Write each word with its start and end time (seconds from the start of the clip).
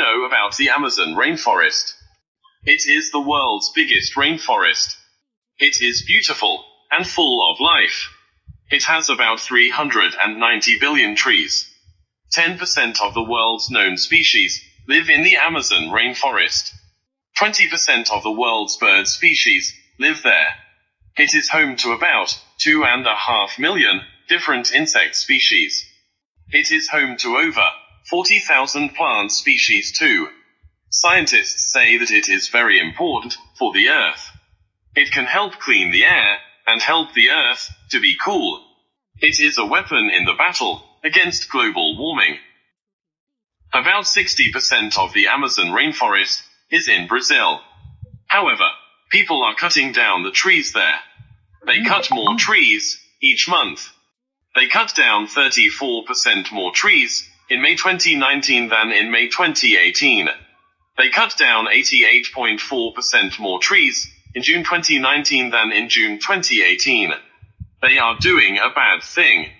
Know 0.00 0.24
about 0.24 0.56
the 0.56 0.70
Amazon 0.70 1.14
rainforest? 1.14 1.92
It 2.64 2.86
is 2.88 3.10
the 3.10 3.20
world's 3.20 3.70
biggest 3.74 4.14
rainforest. 4.14 4.96
It 5.58 5.82
is 5.82 6.06
beautiful 6.06 6.64
and 6.90 7.06
full 7.06 7.52
of 7.52 7.60
life. 7.60 8.08
It 8.70 8.84
has 8.84 9.10
about 9.10 9.40
390 9.40 10.78
billion 10.78 11.16
trees. 11.16 11.70
10% 12.34 13.02
of 13.02 13.12
the 13.12 13.22
world's 13.22 13.68
known 13.68 13.98
species 13.98 14.64
live 14.88 15.10
in 15.10 15.22
the 15.22 15.36
Amazon 15.36 15.90
rainforest. 15.90 16.72
20% 17.38 18.10
of 18.10 18.22
the 18.22 18.32
world's 18.32 18.78
bird 18.78 19.06
species 19.06 19.74
live 19.98 20.22
there. 20.22 20.54
It 21.18 21.34
is 21.34 21.50
home 21.50 21.76
to 21.76 21.92
about 21.92 22.40
two 22.56 22.84
and 22.86 23.06
a 23.06 23.14
half 23.14 23.58
million 23.58 24.00
different 24.30 24.72
insect 24.72 25.16
species. 25.16 25.84
It 26.48 26.72
is 26.72 26.88
home 26.88 27.18
to 27.18 27.36
over 27.36 27.68
40,000 28.08 28.94
plant 28.94 29.32
species 29.32 29.96
too. 29.98 30.28
Scientists 30.88 31.72
say 31.72 31.98
that 31.98 32.10
it 32.10 32.28
is 32.28 32.48
very 32.48 32.80
important 32.80 33.36
for 33.58 33.72
the 33.72 33.88
earth. 33.88 34.30
It 34.94 35.12
can 35.12 35.26
help 35.26 35.58
clean 35.58 35.92
the 35.92 36.04
air 36.04 36.38
and 36.66 36.82
help 36.82 37.12
the 37.12 37.30
earth 37.30 37.70
to 37.90 38.00
be 38.00 38.16
cool. 38.22 38.64
It 39.18 39.38
is 39.38 39.58
a 39.58 39.66
weapon 39.66 40.10
in 40.12 40.24
the 40.24 40.34
battle 40.34 40.84
against 41.04 41.50
global 41.50 41.96
warming. 41.96 42.38
About 43.72 44.04
60% 44.04 44.98
of 44.98 45.12
the 45.12 45.28
Amazon 45.28 45.66
rainforest 45.66 46.42
is 46.70 46.88
in 46.88 47.06
Brazil. 47.06 47.60
However, 48.26 48.68
people 49.10 49.44
are 49.44 49.54
cutting 49.54 49.92
down 49.92 50.24
the 50.24 50.32
trees 50.32 50.72
there. 50.72 51.00
They 51.66 51.78
mm. 51.78 51.86
cut 51.86 52.08
more 52.10 52.30
mm. 52.30 52.38
trees 52.38 53.00
each 53.22 53.48
month. 53.48 53.88
They 54.56 54.66
cut 54.66 54.94
down 54.96 55.28
34% 55.28 56.50
more 56.50 56.72
trees 56.72 57.29
in 57.50 57.60
May 57.60 57.74
2019 57.74 58.68
than 58.68 58.92
in 58.92 59.10
May 59.10 59.28
2018. 59.28 60.28
They 60.96 61.10
cut 61.10 61.36
down 61.36 61.66
88.4% 61.66 63.38
more 63.40 63.58
trees 63.58 64.08
in 64.34 64.42
June 64.42 64.62
2019 64.62 65.50
than 65.50 65.72
in 65.72 65.88
June 65.88 66.20
2018. 66.20 67.12
They 67.82 67.98
are 67.98 68.16
doing 68.18 68.58
a 68.58 68.72
bad 68.72 69.02
thing. 69.02 69.50